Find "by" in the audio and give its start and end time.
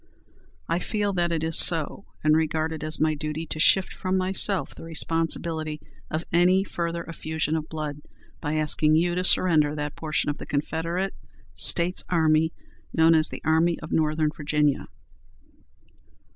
8.41-8.55